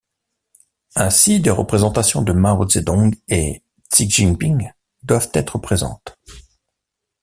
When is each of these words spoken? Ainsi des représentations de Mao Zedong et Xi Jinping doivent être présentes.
Ainsi 0.95 1.39
des 1.41 1.51
représentations 1.51 2.23
de 2.23 2.33
Mao 2.33 2.67
Zedong 2.67 3.15
et 3.27 3.61
Xi 3.93 4.09
Jinping 4.09 4.71
doivent 5.03 5.29
être 5.35 5.59
présentes. 5.59 6.17